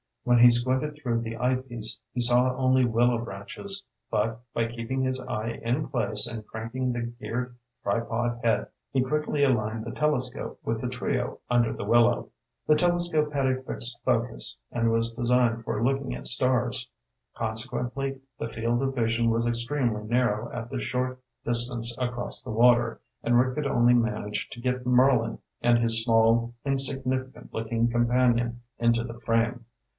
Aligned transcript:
When 0.23 0.39
he 0.39 0.49
squinted 0.49 0.95
through 0.95 1.21
the 1.21 1.37
eyepiece, 1.37 1.99
he 2.11 2.21
saw 2.21 2.55
only 2.55 2.85
willow 2.85 3.23
branches, 3.23 3.83
but, 4.09 4.39
by 4.53 4.67
keeping 4.67 5.03
his 5.03 5.21
eye 5.21 5.59
in 5.63 5.89
place 5.89 6.25
and 6.27 6.45
cranking 6.45 6.91
the 6.91 7.01
geared 7.01 7.55
tripod 7.83 8.39
head, 8.43 8.67
he 8.91 9.01
quickly 9.03 9.43
aligned 9.43 9.85
the 9.85 9.91
telescope 9.91 10.59
with 10.63 10.81
the 10.81 10.87
trio 10.89 11.39
under 11.51 11.71
the 11.73 11.83
willow. 11.85 12.29
[Illustration: 12.67 12.99
Scotty 12.99 13.23
fitted 13.25 13.27
the 13.29 13.31
camera 13.31 13.31
to 13.31 13.31
the 13.31 13.31
telescope] 13.31 13.31
The 13.31 13.33
telescope 13.33 13.33
had 13.33 13.45
a 13.45 13.63
fixed 13.73 14.03
focus, 14.41 14.57
and 14.71 14.91
was 14.91 15.11
designed 15.11 15.63
for 15.63 15.83
looking 15.83 16.15
at 16.15 16.27
stars. 16.27 16.89
Consequently, 17.35 18.21
the 18.39 18.49
field 18.49 18.81
of 18.81 18.95
vision 18.95 19.29
was 19.29 19.45
extremely 19.45 20.03
narrow 20.03 20.51
at 20.51 20.69
the 20.71 20.79
short 20.79 21.21
distance 21.45 21.95
across 21.99 22.41
the 22.41 22.51
water, 22.51 23.01
and 23.23 23.37
Rick 23.39 23.55
could 23.55 23.67
only 23.67 23.93
manage 23.93 24.49
to 24.49 24.61
get 24.61 24.85
Merlin 24.85 25.37
and 25.61 25.77
his 25.77 26.03
small, 26.03 26.55
insignificant 26.65 27.53
looking 27.53 27.87
companion 27.87 28.61
into 28.79 29.03
the 29.03 29.19
frame. 29.19 29.65